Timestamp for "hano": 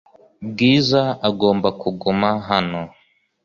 2.49-2.81